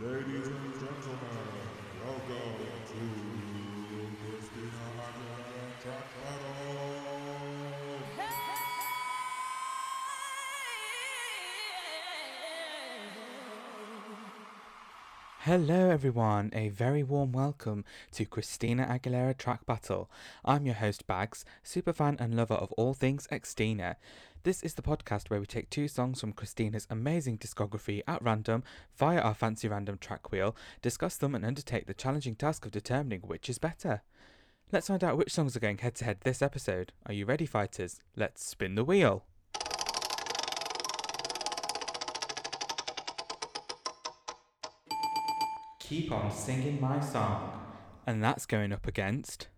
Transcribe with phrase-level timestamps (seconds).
[0.00, 1.46] Ladies and gentlemen,
[2.02, 2.58] welcome
[2.90, 3.02] to
[4.18, 7.03] Christina Aguilera Track Battle.
[15.44, 16.50] Hello, everyone.
[16.54, 20.10] A very warm welcome to Christina Aguilera Track Battle.
[20.42, 23.96] I'm your host, Bags, superfan and lover of all things Xtina.
[24.44, 28.64] This is the podcast where we take two songs from Christina's amazing discography at random
[28.96, 33.20] via our fancy random track wheel, discuss them, and undertake the challenging task of determining
[33.20, 34.00] which is better.
[34.72, 36.94] Let's find out which songs are going head to head this episode.
[37.04, 38.00] Are you ready, fighters?
[38.16, 39.26] Let's spin the wheel.
[45.86, 47.60] Keep on singing my song.
[48.06, 49.48] And that's going up against.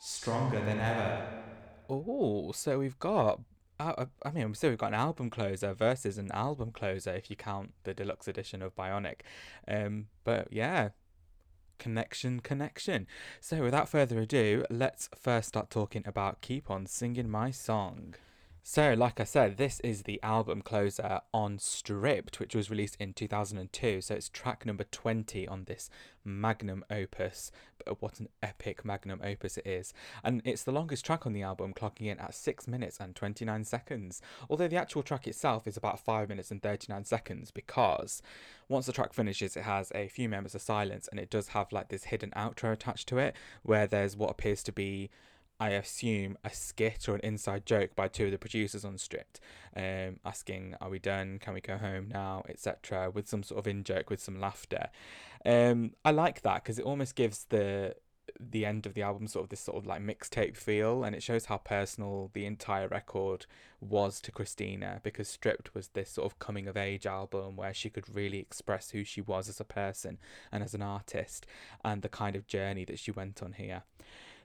[0.00, 1.28] Stronger than ever.
[1.88, 3.38] Oh, so we've got.
[3.78, 7.36] Uh, I mean, so we've got an album closer versus an album closer if you
[7.36, 9.20] count the deluxe edition of Bionic.
[9.68, 10.88] Um, but yeah,
[11.78, 13.06] connection, connection.
[13.40, 18.16] So without further ado, let's first start talking about Keep On Singing My Song.
[18.66, 23.12] So, like I said, this is the album closer on Stripped, which was released in
[23.12, 24.00] 2002.
[24.00, 25.90] So, it's track number 20 on this
[26.24, 27.52] magnum opus.
[27.84, 29.92] But what an epic magnum opus it is.
[30.24, 33.64] And it's the longest track on the album, clocking in at 6 minutes and 29
[33.64, 34.22] seconds.
[34.48, 38.22] Although the actual track itself is about 5 minutes and 39 seconds, because
[38.70, 41.70] once the track finishes, it has a few moments of silence and it does have
[41.70, 45.10] like this hidden outro attached to it, where there's what appears to be
[45.64, 49.40] I assume, a skit or an inside joke by two of the producers on Stripped,
[49.74, 51.38] um, asking, "Are we done?
[51.38, 53.10] Can we go home now?" etc.
[53.10, 54.90] With some sort of in joke, with some laughter.
[55.42, 57.96] Um, I like that because it almost gives the
[58.38, 61.22] the end of the album sort of this sort of like mixtape feel and it
[61.22, 63.46] shows how personal the entire record
[63.80, 67.88] was to Christina because Stripped was this sort of coming of age album where she
[67.90, 70.18] could really express who she was as a person
[70.52, 71.46] and as an artist
[71.84, 73.84] and the kind of journey that she went on here.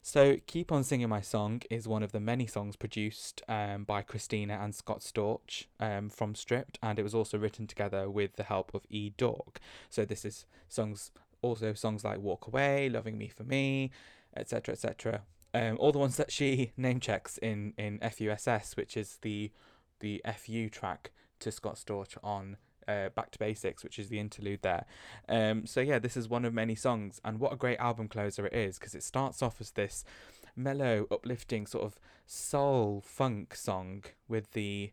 [0.01, 4.01] So, Keep On Singing My Song is one of the many songs produced um, by
[4.01, 8.43] Christina and Scott Storch um, from Stripped, and it was also written together with the
[8.43, 9.59] help of E Dog.
[9.89, 11.11] So, this is songs,
[11.41, 13.91] also songs like Walk Away, Loving Me for Me,
[14.35, 15.21] etc., etc.
[15.53, 19.51] Um, all the ones that she name checks in, in FUSS, which is the
[19.99, 22.55] the FU track to Scott Storch on
[22.89, 24.85] uh, Back to Basics, which is the interlude there.
[25.27, 28.45] Um, so yeah, this is one of many songs, and what a great album closer
[28.45, 30.03] it is because it starts off as this
[30.55, 34.91] mellow, uplifting sort of soul funk song with the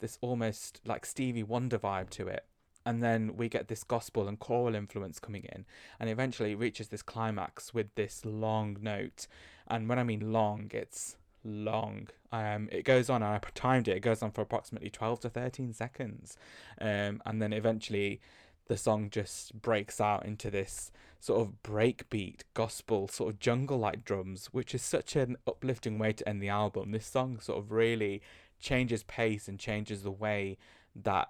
[0.00, 2.44] this almost like Stevie Wonder vibe to it.
[2.86, 5.66] And then we get this gospel and choral influence coming in,
[5.98, 9.26] and eventually it reaches this climax with this long note.
[9.66, 12.08] And when I mean long, it's long.
[12.32, 13.96] Um, it goes on, and I timed it.
[13.96, 16.36] It goes on for approximately twelve to thirteen seconds,
[16.80, 18.20] um, and then eventually
[18.68, 24.04] the song just breaks out into this sort of breakbeat gospel sort of jungle like
[24.04, 26.92] drums, which is such an uplifting way to end the album.
[26.92, 28.22] This song sort of really
[28.60, 30.56] changes pace and changes the way
[30.94, 31.28] that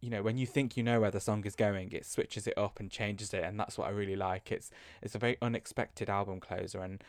[0.00, 2.56] you know when you think you know where the song is going it switches it
[2.56, 4.70] up and changes it and that's what i really like it's
[5.02, 7.02] it's a very unexpected album closer and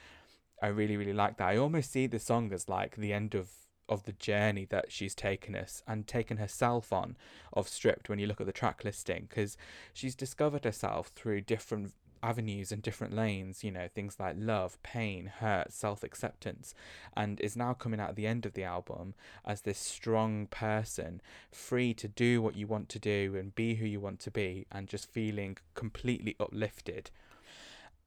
[0.62, 1.48] I really, really like that.
[1.48, 3.50] I almost see the song as like the end of
[3.90, 7.18] of the journey that she's taken us and taken herself on
[7.52, 9.58] of stripped when you look at the track listing because
[9.94, 15.32] she's discovered herself through different avenues and different lanes you know things like love pain
[15.40, 16.76] hurt self-acceptance
[17.16, 19.14] and is now coming out at the end of the album
[19.46, 21.22] as this strong person
[21.52, 24.66] free to do what you want to do and be who you want to be
[24.72, 27.10] and just feeling completely uplifted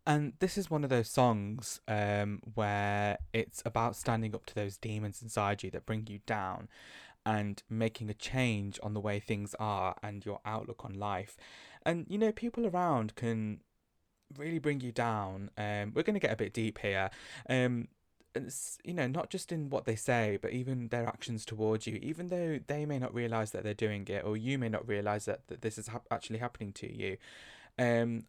[0.07, 4.77] and this is one of those songs um, where it's about standing up to those
[4.77, 6.69] demons inside you that bring you down
[7.25, 11.37] and making a change on the way things are and your outlook on life.
[11.85, 13.61] And, you know, people around can
[14.37, 15.51] really bring you down.
[15.57, 17.11] Um, we're going to get a bit deep here.
[17.49, 17.89] Um,
[18.35, 22.01] it's, you know, not just in what they say, but even their actions towards you,
[22.03, 25.27] even though they may not realize that they're doing it, or you may not realize
[25.27, 27.19] that, that this is ha- actually happening to you.
[27.79, 28.25] Um,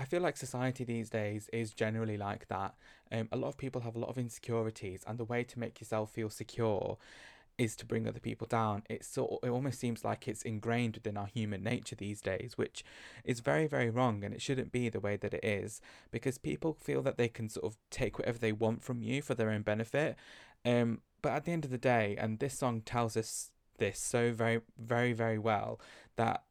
[0.00, 2.74] I feel like society these days is generally like that.
[3.12, 5.78] Um, a lot of people have a lot of insecurities, and the way to make
[5.78, 6.96] yourself feel secure
[7.58, 8.82] is to bring other people down.
[8.88, 12.82] It sort it almost seems like it's ingrained within our human nature these days, which
[13.24, 16.72] is very very wrong, and it shouldn't be the way that it is because people
[16.72, 19.60] feel that they can sort of take whatever they want from you for their own
[19.60, 20.16] benefit.
[20.64, 24.32] Um, but at the end of the day, and this song tells us this so
[24.32, 25.78] very very very well
[26.16, 26.44] that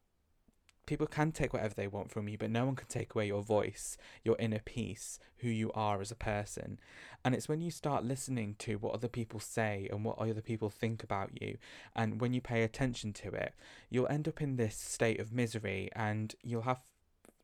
[0.90, 3.44] people can take whatever they want from you, but no one can take away your
[3.44, 6.80] voice, your inner peace, who you are as a person.
[7.24, 10.72] And it's when you start listening to what other people say and what other people
[10.72, 11.58] think about you,
[11.96, 13.54] and when you pay attention to it,
[13.92, 16.82] you'll end up in this state of misery and you'll have,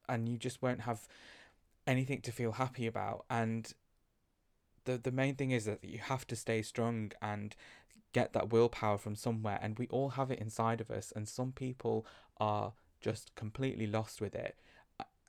[0.09, 1.07] and you just won't have
[1.85, 3.25] anything to feel happy about.
[3.29, 3.71] And
[4.85, 7.55] the, the main thing is that you have to stay strong and
[8.11, 11.51] get that willpower from somewhere and we all have it inside of us and some
[11.51, 12.05] people
[12.37, 12.71] are
[13.05, 14.55] just completely lost with it.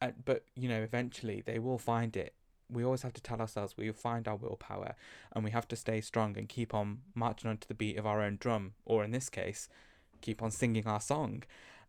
[0.00, 2.32] Uh, but you know, eventually they will find it.
[2.70, 4.94] We always have to tell ourselves we will find our willpower,
[5.32, 8.22] and we have to stay strong and keep on marching onto the beat of our
[8.22, 9.68] own drum, or in this case,
[10.22, 11.42] keep on singing our song.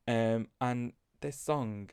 [0.07, 0.91] Um, and
[1.21, 1.89] this song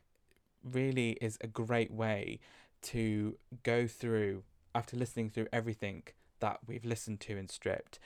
[0.61, 2.39] really is a great way
[2.81, 4.43] to go through
[4.75, 6.03] after listening through everything
[6.41, 7.97] that we've listened to and stripped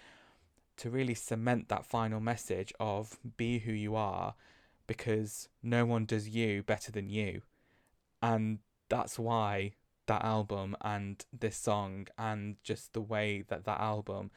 [0.77, 4.36] to really cement that final message of be who you are
[4.89, 7.44] because no one does you better than you.
[8.24, 8.57] And
[8.89, 9.74] that's why
[10.07, 14.31] that album and this song and just the way that that album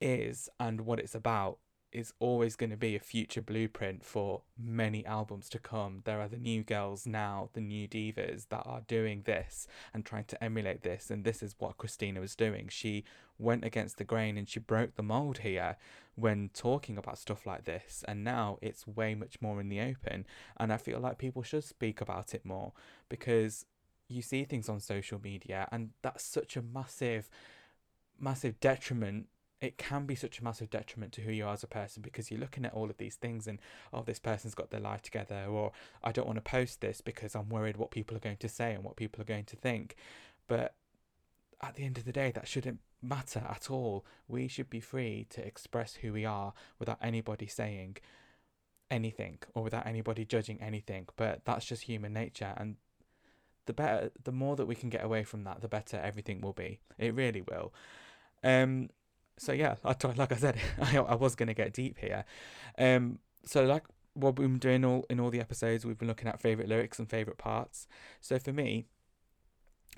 [0.00, 1.58] is and what it's about
[1.96, 6.02] is always going to be a future blueprint for many albums to come.
[6.04, 10.24] There are the new girls now, the new divas that are doing this and trying
[10.24, 11.10] to emulate this.
[11.10, 12.68] And this is what Christina was doing.
[12.68, 13.04] She
[13.38, 15.76] went against the grain and she broke the mold here
[16.16, 18.04] when talking about stuff like this.
[18.06, 20.26] And now it's way much more in the open.
[20.58, 22.72] And I feel like people should speak about it more
[23.08, 23.64] because
[24.06, 27.30] you see things on social media and that's such a massive,
[28.20, 29.28] massive detriment
[29.60, 32.30] it can be such a massive detriment to who you are as a person because
[32.30, 33.58] you're looking at all of these things and
[33.92, 35.72] oh this person's got their life together or
[36.04, 38.74] I don't want to post this because I'm worried what people are going to say
[38.74, 39.96] and what people are going to think.
[40.46, 40.74] But
[41.62, 44.04] at the end of the day that shouldn't matter at all.
[44.28, 47.98] We should be free to express who we are without anybody saying
[48.90, 51.06] anything or without anybody judging anything.
[51.16, 52.76] But that's just human nature and
[53.66, 56.52] the better the more that we can get away from that the better everything will
[56.52, 56.80] be.
[56.98, 57.72] It really will.
[58.44, 58.90] Um
[59.38, 62.24] so yeah, like I said, I, I was going to get deep here.
[62.78, 63.84] Um, so like
[64.14, 66.98] what we've been doing all in all the episodes, we've been looking at favorite lyrics
[66.98, 67.86] and favorite parts.
[68.20, 68.86] So for me,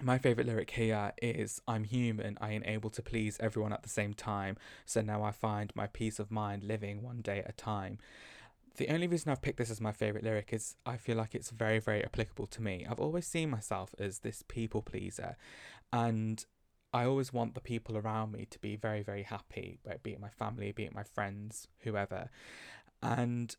[0.00, 3.88] my favorite lyric here is I'm human, I ain't able to please everyone at the
[3.88, 4.56] same time.
[4.86, 7.98] So now I find my peace of mind living one day at a time.
[8.76, 11.50] The only reason I've picked this as my favourite lyric is I feel like it's
[11.50, 12.86] very, very applicable to me.
[12.88, 15.36] I've always seen myself as this people pleaser,
[15.92, 16.44] and
[16.92, 20.30] I always want the people around me to be very, very happy, be it my
[20.30, 22.30] family, be it my friends, whoever.
[23.02, 23.54] And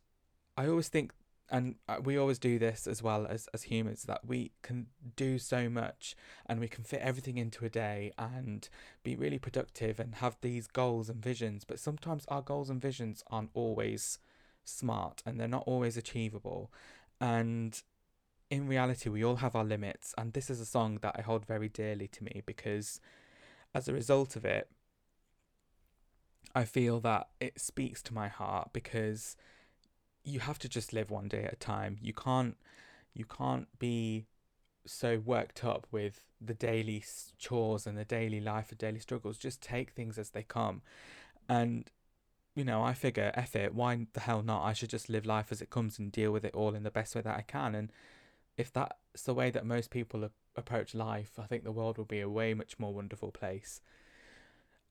[0.56, 1.12] I always think,
[1.48, 4.86] and we always do this as well as, as humans, that we can
[5.16, 6.16] do so much
[6.46, 8.68] and we can fit everything into a day and
[9.04, 11.64] be really productive and have these goals and visions.
[11.64, 14.18] But sometimes our goals and visions aren't always
[14.64, 16.70] smart and they're not always achievable.
[17.20, 17.80] And
[18.50, 20.14] in reality, we all have our limits.
[20.18, 23.00] And this is a song that I hold very dearly to me because
[23.74, 24.68] as a result of it,
[26.54, 29.36] I feel that it speaks to my heart because
[30.24, 31.98] you have to just live one day at a time.
[32.02, 32.56] You can't
[33.14, 34.26] you can't be
[34.86, 37.04] so worked up with the daily
[37.38, 39.38] chores and the daily life, and daily struggles.
[39.38, 40.82] Just take things as they come.
[41.48, 41.90] And
[42.56, 44.64] you know, I figure, F it, why the hell not?
[44.64, 46.90] I should just live life as it comes and deal with it all in the
[46.90, 47.74] best way that I can.
[47.74, 47.92] And
[48.56, 52.20] if that's the way that most people approach life, I think the world will be
[52.20, 53.80] a way much more wonderful place.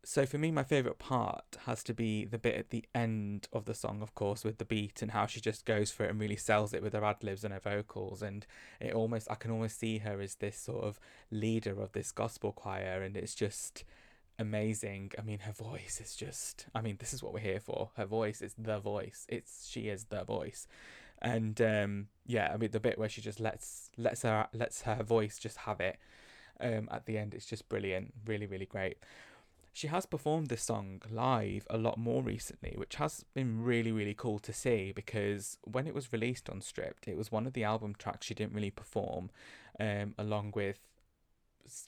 [0.04, 3.66] So for me, my favourite part has to be the bit at the end of
[3.66, 6.20] the song, of course, with the beat and how she just goes for it and
[6.20, 8.22] really sells it with her ad libs and her vocals.
[8.22, 8.46] And
[8.80, 11.00] it almost, I can almost see her as this sort of
[11.32, 13.84] leader of this gospel choir, and it's just
[14.40, 15.12] amazing.
[15.20, 17.92] I mean, her voice is just, I mean, this is what we're here for.
[17.98, 19.26] Her voice is the voice.
[19.28, 20.66] It's, she is the voice
[21.22, 25.04] and um, yeah, I mean the bit where she just lets lets her lets her
[25.04, 25.98] voice just have it
[26.60, 28.98] um, at the end, it's just brilliant, really really great.
[29.72, 34.16] She has performed this song live a lot more recently, which has been really really
[34.16, 37.64] cool to see because when it was released on Stripped, it was one of the
[37.64, 39.30] album tracks she didn't really perform,
[39.80, 40.80] um, along with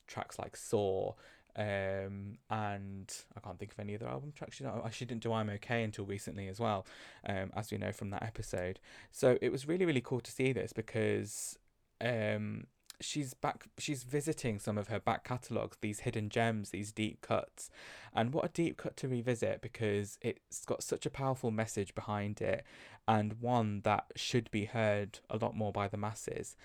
[0.07, 1.13] tracks like Saw
[1.55, 4.59] um, and I can't think of any other album tracks.
[4.59, 6.85] You know, I she didn't do I'm Okay until recently as well,
[7.27, 8.79] um, as we know from that episode.
[9.11, 11.57] So it was really really cool to see this because
[11.99, 12.65] um,
[13.01, 13.65] she's back.
[13.77, 17.69] She's visiting some of her back catalogs, these hidden gems, these deep cuts,
[18.13, 22.41] and what a deep cut to revisit because it's got such a powerful message behind
[22.41, 22.63] it,
[23.07, 26.55] and one that should be heard a lot more by the masses.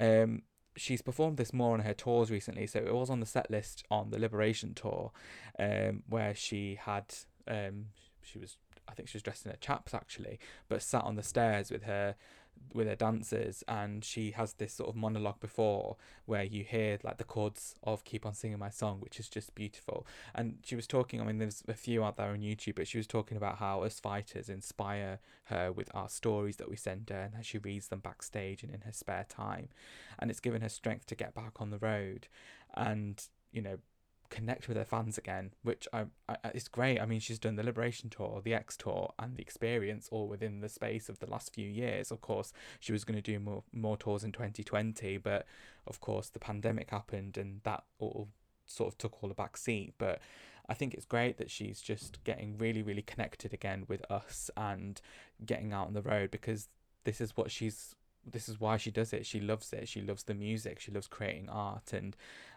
[0.00, 0.42] Um,
[0.76, 2.66] she's performed this more on her tours recently.
[2.66, 5.12] So it was on the set list on the Liberation tour,
[5.58, 7.14] um, where she had
[7.48, 7.86] um,
[8.22, 8.56] she was
[8.88, 10.38] I think she was dressed in her chaps actually,
[10.68, 12.16] but sat on the stairs with her
[12.72, 15.96] with her dancers and she has this sort of monologue before
[16.26, 19.54] where you hear like the chords of keep on singing my song which is just
[19.54, 20.06] beautiful.
[20.34, 22.98] And she was talking i mean there's a few out there on youtube but she
[22.98, 27.20] was talking about how us fighters inspire her with our stories that we send her
[27.20, 29.68] and how she reads them backstage and in her spare time.
[30.18, 32.28] And it's given her strength to get back on the road.
[32.74, 33.78] And you know
[34.34, 37.00] connect with her fans again, which I, I it's great.
[37.00, 40.60] I mean, she's done the Liberation Tour, the X Tour, and the Experience all within
[40.60, 42.10] the space of the last few years.
[42.10, 45.46] Of course, she was going to do more more tours in 2020, but
[45.86, 48.28] of course the pandemic happened and that all
[48.66, 49.94] sort of took all the back seat.
[49.98, 50.20] But
[50.68, 55.00] I think it's great that she's just getting really, really connected again with us and
[55.46, 56.68] getting out on the road because
[57.04, 57.94] this is what she's
[58.30, 59.26] this is why she does it.
[59.26, 59.88] She loves it.
[59.88, 60.80] She loves the music.
[60.80, 62.16] She loves creating art, and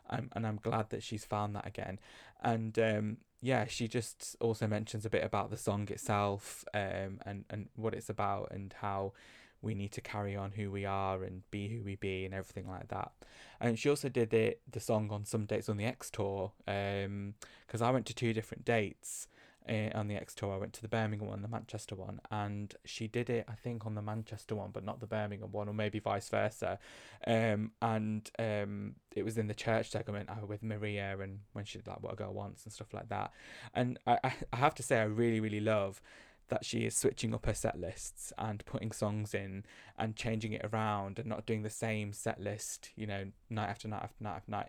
[0.10, 2.00] I'm and I'm glad that she's found that again.
[2.42, 7.46] And um, yeah, she just also mentions a bit about the song itself, um, and
[7.50, 9.14] and what it's about, and how
[9.62, 12.68] we need to carry on who we are and be who we be and everything
[12.68, 13.12] like that.
[13.60, 17.82] And she also did it the song on some dates on the X tour, because
[17.82, 19.28] um, I went to two different dates
[19.70, 20.54] uh, on the X tour.
[20.54, 23.86] I went to the Birmingham one, the Manchester one, and she did it, I think,
[23.86, 26.80] on the Manchester one, but not the Birmingham one, or maybe vice versa.
[27.26, 31.78] Um, and um, it was in the church segment uh, with Maria and when she
[31.80, 33.32] did like What a Girl Wants and stuff like that.
[33.74, 34.20] And I,
[34.54, 36.02] I have to say, I really, really love
[36.50, 39.66] that she is switching up her set lists and putting songs in
[39.98, 43.88] and changing it around and not doing the same set list, you know, night after
[43.88, 44.68] night after night after night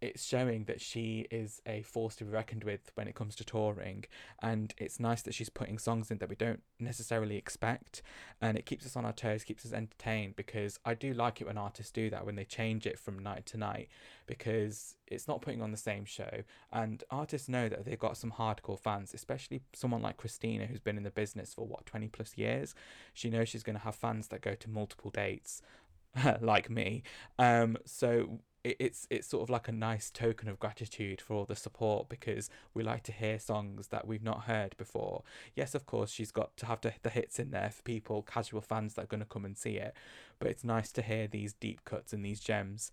[0.00, 3.44] it's showing that she is a force to be reckoned with when it comes to
[3.44, 4.04] touring
[4.42, 8.02] and it's nice that she's putting songs in that we don't necessarily expect
[8.40, 11.46] and it keeps us on our toes keeps us entertained because i do like it
[11.46, 13.88] when artists do that when they change it from night to night
[14.26, 18.32] because it's not putting on the same show and artists know that they've got some
[18.32, 22.36] hardcore fans especially someone like christina who's been in the business for what 20 plus
[22.36, 22.74] years?
[23.14, 25.62] She knows she's going to have fans that go to multiple dates
[26.40, 27.02] like me.
[27.38, 31.44] Um so it, it's it's sort of like a nice token of gratitude for all
[31.44, 35.22] the support because we like to hear songs that we've not heard before.
[35.54, 38.60] Yes, of course, she's got to have the, the hits in there for people, casual
[38.60, 39.94] fans that are going to come and see it,
[40.38, 42.90] but it's nice to hear these deep cuts and these gems.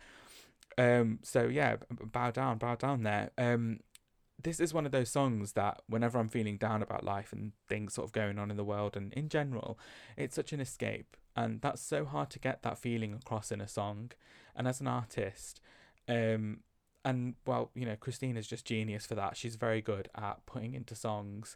[0.78, 3.32] Um, so yeah, bow down, bow down there.
[3.38, 3.80] Um,
[4.42, 7.96] this is one of those songs that whenever I'm feeling down about life and things
[7.96, 9.80] sort of going on in the world and in general,
[10.16, 11.18] it's such an escape.
[11.36, 14.12] And that's so hard to get that feeling across in a song.
[14.56, 15.60] And as an artist,
[16.08, 16.60] um,
[17.04, 19.38] and well, you know, Christine is just genius for that.
[19.38, 21.56] She's very good at putting into songs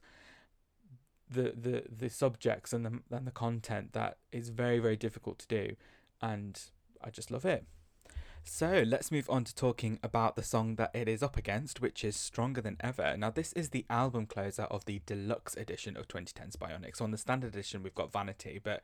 [1.29, 5.47] the the the subjects and the and the content that is very very difficult to
[5.47, 5.75] do,
[6.21, 6.59] and
[7.03, 7.65] I just love it.
[8.43, 12.03] So let's move on to talking about the song that it is up against, which
[12.03, 13.15] is Stronger Than Ever.
[13.15, 16.97] Now, this is the album closer of the deluxe edition of 2010's Bionic.
[16.97, 18.83] So on the standard edition, we've got Vanity, but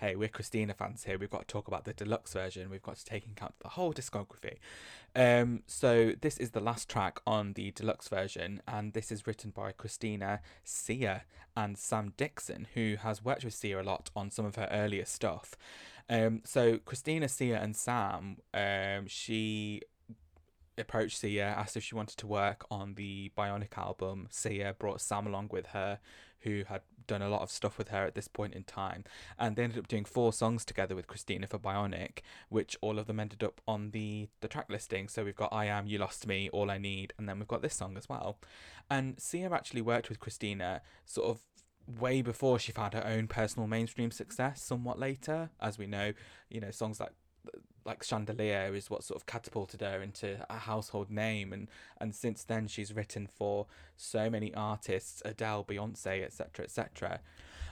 [0.00, 1.18] hey, we're Christina fans here.
[1.18, 2.70] We've got to talk about the deluxe version.
[2.70, 4.56] We've got to take into account the whole discography.
[5.14, 9.50] Um, so this is the last track on the deluxe version, and this is written
[9.50, 11.24] by Christina Sia
[11.56, 15.04] and Sam Dixon, who has worked with Sia a lot on some of her earlier
[15.04, 15.56] stuff.
[16.10, 19.82] Um, so Christina Sia and Sam, um, she
[20.76, 24.26] approached Sia, asked if she wanted to work on the Bionic album.
[24.28, 26.00] Sia brought Sam along with her,
[26.40, 29.04] who had done a lot of stuff with her at this point in time.
[29.38, 33.06] And they ended up doing four songs together with Christina for Bionic, which all of
[33.06, 35.06] them ended up on the, the track listing.
[35.06, 37.62] So we've got I Am, You Lost Me, All I Need, and then we've got
[37.62, 38.38] this song as well.
[38.90, 41.40] And Sia actually worked with Christina sort of
[41.86, 46.12] way before she found her own personal mainstream success somewhat later as we know
[46.48, 47.12] you know songs like
[47.84, 51.52] like Chandelier is what sort of catapulted her into a household name.
[51.52, 51.68] And
[52.00, 57.20] and since then she's written for so many artists Adele Beyonce etc etc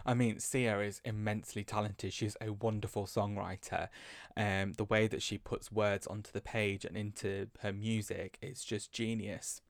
[0.07, 2.12] I mean Sia is immensely talented.
[2.12, 3.88] She's a wonderful songwriter.
[4.37, 8.65] Um the way that she puts words onto the page and into her music is
[8.65, 9.61] just genius.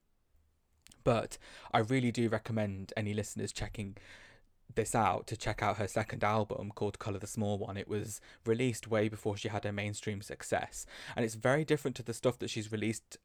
[1.05, 1.39] But
[1.73, 3.97] I really do recommend any listeners checking
[4.75, 7.77] this out to check out her second album called Color the Small One.
[7.77, 12.03] It was released way before she had her mainstream success, and it's very different to
[12.03, 13.17] the stuff that she's released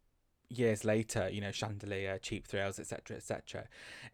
[0.50, 1.29] years later.
[1.29, 3.65] You know, Chandelier, Cheap Thrills, etc., etc.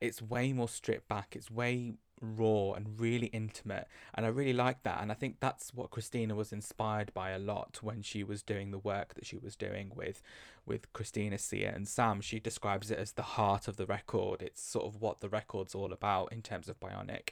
[0.02, 1.36] It's way more stripped back.
[1.36, 5.74] It's way raw and really intimate and I really like that and I think that's
[5.74, 9.38] what Christina was inspired by a lot when she was doing the work that she
[9.38, 10.22] was doing with
[10.66, 12.22] with Christina Sia and Sam.
[12.22, 14.42] She describes it as the heart of the record.
[14.42, 17.30] It's sort of what the record's all about in terms of Bionic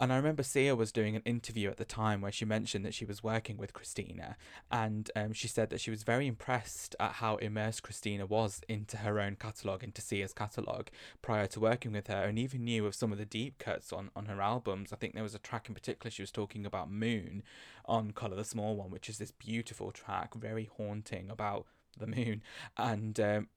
[0.00, 2.94] And I remember Sia was doing an interview at the time where she mentioned that
[2.94, 4.36] she was working with Christina,
[4.70, 8.98] and um, she said that she was very impressed at how immersed Christina was into
[8.98, 10.90] her own catalogue, into Sia's catalogue,
[11.22, 14.10] prior to working with her, and even knew of some of the deep cuts on,
[14.16, 14.92] on her albums.
[14.92, 17.42] I think there was a track in particular she was talking about Moon
[17.84, 21.66] on Colour the Small One, which is this beautiful track, very haunting about
[21.98, 22.42] the moon.
[22.76, 23.48] And um,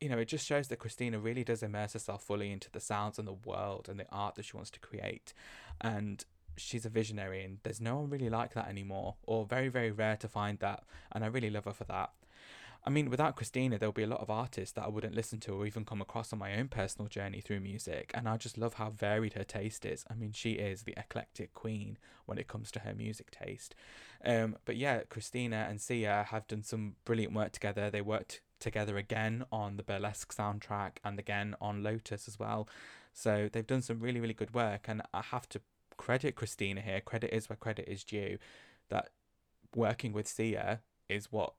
[0.00, 3.18] you know, it just shows that Christina really does immerse herself fully into the sounds
[3.18, 5.32] and the world and the art that she wants to create.
[5.80, 6.24] And
[6.56, 10.16] she's a visionary, and there's no one really like that anymore, or very, very rare
[10.16, 10.84] to find that.
[11.12, 12.10] And I really love her for that.
[12.86, 15.54] I mean, without Christina, there'll be a lot of artists that I wouldn't listen to
[15.54, 18.12] or even come across on my own personal journey through music.
[18.14, 20.04] And I just love how varied her taste is.
[20.08, 23.74] I mean, she is the eclectic queen when it comes to her music taste.
[24.24, 27.90] Um, but yeah, Christina and Sia have done some brilliant work together.
[27.90, 32.68] They worked together again on the Burlesque soundtrack and again on Lotus as well.
[33.12, 34.86] So they've done some really, really good work.
[34.88, 35.60] And I have to
[35.96, 37.00] credit Christina here.
[37.00, 38.38] Credit is where credit is due.
[38.88, 39.10] That
[39.74, 41.54] working with Sia is what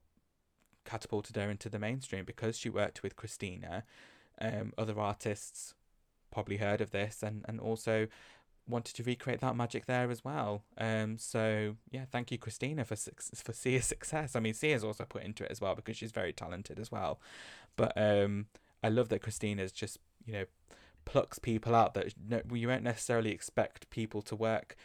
[0.86, 3.84] catapulted her into the mainstream because she worked with Christina.
[4.40, 5.74] Um, other artists
[6.32, 8.08] probably heard of this and, and also
[8.68, 10.64] wanted to recreate that magic there as well.
[10.78, 14.36] Um, so yeah, thank you, Christina, for for Sia's success.
[14.36, 17.20] I mean, Sia's also put into it as well because she's very talented as well.
[17.76, 18.48] But um,
[18.84, 20.46] I love that Christina's just you know
[21.06, 22.14] plucks people out that
[22.52, 24.76] you won't necessarily expect people to work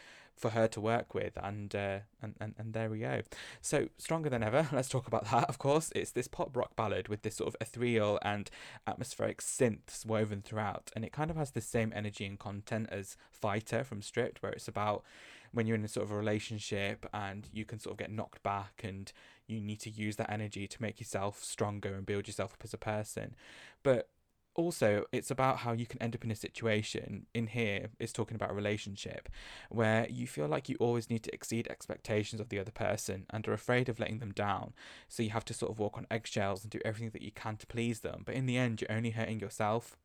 [0.43, 3.21] for her to work with and uh, and, and and there we go.
[3.61, 5.89] So stronger than ever let's talk about that of course.
[5.95, 8.49] It's this pop rock ballad with this sort of ethereal and
[8.85, 13.15] atmospheric synths woven throughout and it kind of has the same energy and content as
[13.31, 15.05] fighter from stripped where it's about
[15.53, 18.43] when you're in a sort of a relationship and you can sort of get knocked
[18.43, 19.13] back and
[19.47, 22.73] you need to use that energy to make yourself stronger and build yourself up as
[22.73, 23.33] a person.
[23.81, 24.09] But
[24.55, 28.35] also it's about how you can end up in a situation in here is talking
[28.35, 29.29] about a relationship
[29.69, 33.47] where you feel like you always need to exceed expectations of the other person and
[33.47, 34.73] are afraid of letting them down.
[35.07, 37.57] So you have to sort of walk on eggshells and do everything that you can
[37.57, 38.23] to please them.
[38.25, 39.97] But in the end you're only hurting yourself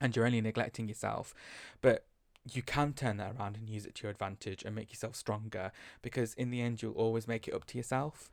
[0.00, 1.34] and you're only neglecting yourself.
[1.80, 2.04] But
[2.50, 5.72] you can turn that around and use it to your advantage and make yourself stronger
[6.02, 8.30] because in the end you'll always make it up to yourself.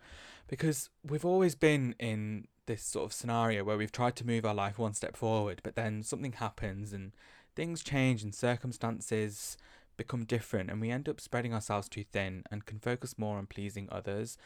[0.48, 4.54] Because we've always been in this sort of scenario where we've tried to move our
[4.54, 7.12] life one step forward, but then something happens and
[7.56, 9.58] things change and circumstances
[9.98, 13.46] become different, and we end up spreading ourselves too thin and can focus more on
[13.46, 14.38] pleasing others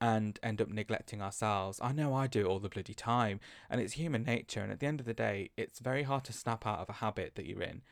[0.00, 1.78] and end up neglecting ourselves.
[1.82, 4.86] I know I do all the bloody time, and it's human nature, and at the
[4.86, 7.62] end of the day, it's very hard to snap out of a habit that you're
[7.62, 7.82] in.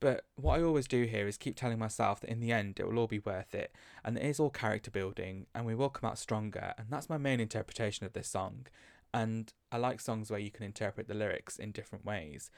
[0.00, 2.86] But what I always do here is keep telling myself that in the end it
[2.86, 3.72] will all be worth it,
[4.04, 7.18] and it is all character building, and we will come out stronger, and that's my
[7.18, 8.66] main interpretation of this song.
[9.14, 12.50] And I like songs where you can interpret the lyrics in different ways.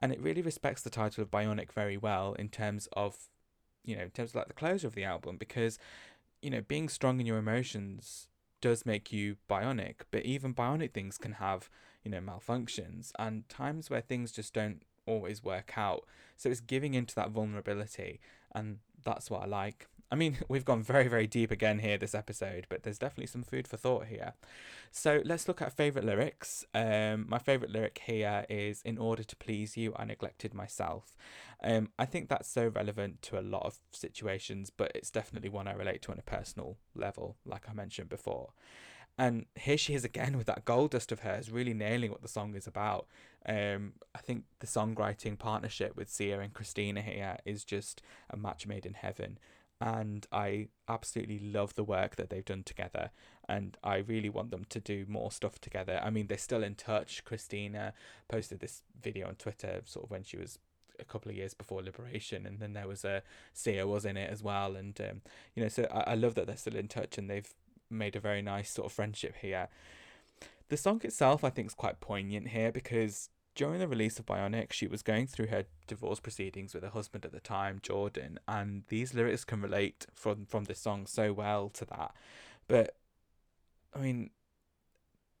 [0.00, 3.16] And it really respects the title of Bionic very well in terms of,
[3.84, 5.78] you know, in terms of like the closure of the album, because,
[6.42, 8.26] you know, being strong in your emotions
[8.60, 11.70] does make you bionic, but even bionic things can have,
[12.02, 16.04] you know, malfunctions and times where things just don't always work out.
[16.36, 18.20] So it's giving into that vulnerability,
[18.52, 19.88] and that's what I like.
[20.12, 23.42] I mean, we've gone very, very deep again here this episode, but there's definitely some
[23.42, 24.34] food for thought here.
[24.92, 26.66] So let's look at favourite lyrics.
[26.74, 31.16] Um, my favourite lyric here is In order to please you, I neglected myself.
[31.64, 35.66] Um, I think that's so relevant to a lot of situations, but it's definitely one
[35.66, 38.50] I relate to on a personal level, like I mentioned before.
[39.18, 42.28] And here she is again with that gold dust of hers, really nailing what the
[42.28, 43.06] song is about.
[43.46, 48.66] Um, I think the songwriting partnership with Sia and Christina here is just a match
[48.66, 49.38] made in heaven
[49.82, 53.10] and I absolutely love the work that they've done together
[53.48, 56.00] and I really want them to do more stuff together.
[56.02, 57.24] I mean, they're still in touch.
[57.24, 57.92] Christina
[58.28, 60.60] posted this video on Twitter sort of when she was
[61.00, 64.30] a couple of years before Liberation, and then there was a Sia was in it
[64.30, 65.22] as well, and um,
[65.56, 67.52] you know, so I, I love that they're still in touch and they've
[67.90, 69.68] made a very nice sort of friendship here.
[70.68, 74.72] The song itself, I think, is quite poignant here because during the release of Bionic,
[74.72, 78.84] she was going through her divorce proceedings with her husband at the time, Jordan, and
[78.88, 82.14] these lyrics can relate from from this song so well to that.
[82.66, 82.96] But
[83.94, 84.30] I mean,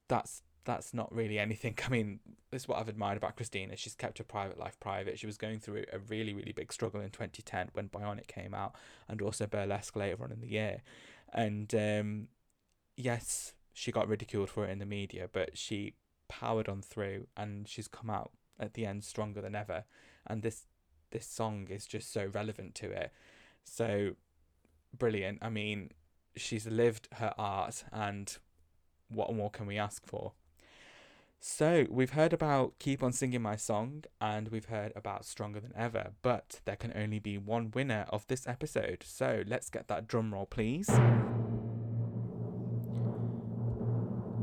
[0.08, 1.76] that's that's not really anything.
[1.86, 2.20] I mean,
[2.50, 3.76] this is what I've admired about Christina.
[3.76, 5.18] She's kept her private life private.
[5.18, 8.74] She was going through a really, really big struggle in 2010 when Bionic came out,
[9.08, 10.82] and also Burlesque later on in the year.
[11.32, 12.28] And um,
[12.96, 15.94] yes, she got ridiculed for it in the media, but she
[16.40, 19.84] powered on through and she's come out at the end stronger than ever
[20.26, 20.66] and this
[21.10, 23.12] this song is just so relevant to it
[23.64, 24.12] so
[24.96, 25.90] brilliant i mean
[26.34, 28.38] she's lived her art and
[29.08, 30.32] what more can we ask for
[31.44, 35.72] So, we've heard about Keep On Singing My Song and we've heard about Stronger Than
[35.76, 39.02] Ever, but there can only be one winner of this episode.
[39.04, 40.88] So, let's get that drum roll, please.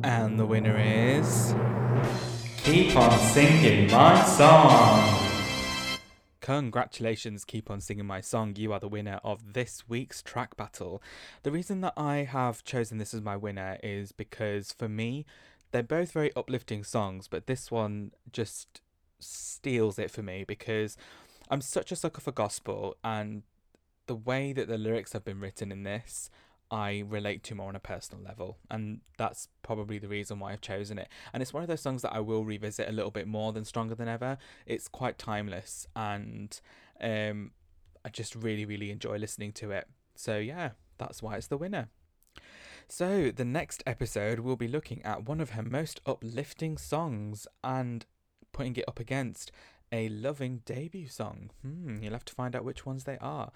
[0.03, 1.53] And the winner is.
[2.63, 5.27] Keep On Singing My Song!
[6.39, 8.55] Congratulations, Keep On Singing My Song.
[8.55, 11.01] You are the winner of this week's track battle.
[11.43, 15.25] The reason that I have chosen this as my winner is because for me,
[15.71, 18.81] they're both very uplifting songs, but this one just
[19.19, 20.95] steals it for me because
[21.49, 23.43] I'm such a sucker for gospel and
[24.07, 26.29] the way that the lyrics have been written in this,
[26.71, 28.57] I relate to more on a personal level.
[28.69, 31.09] And that's probably the reason why I've chosen it.
[31.33, 33.65] And it's one of those songs that I will revisit a little bit more than
[33.65, 34.37] Stronger Than Ever.
[34.65, 36.59] It's quite timeless and
[37.01, 37.51] um,
[38.05, 39.87] I just really, really enjoy listening to it.
[40.15, 41.89] So, yeah, that's why it's the winner.
[42.87, 48.05] So, the next episode, we'll be looking at one of her most uplifting songs and
[48.51, 49.51] putting it up against
[49.91, 51.51] a loving debut song.
[51.61, 53.51] Hmm, you'll have to find out which ones they are.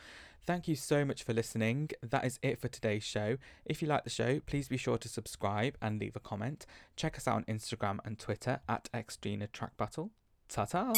[0.45, 1.89] Thank you so much for listening.
[2.01, 3.37] That is it for today's show.
[3.65, 6.65] If you like the show, please be sure to subscribe and leave a comment.
[6.97, 10.11] Check us out on Instagram and Twitter at Xtina Track Battle.
[10.49, 10.93] Ta ta!